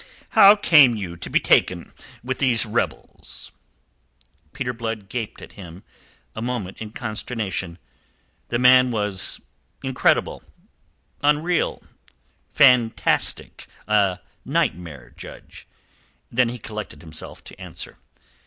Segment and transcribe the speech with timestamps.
[0.29, 1.93] How came you to be taken
[2.23, 3.51] with these rebels?"
[4.51, 5.83] Peter Blood gaped at him
[6.35, 7.77] a moment in consternation.
[8.47, 9.39] The man was
[9.83, 10.41] incredible,
[11.21, 11.83] unreal,
[12.49, 15.67] fantastic, a nightmare judge.
[16.31, 17.99] Then he collected himself to answer.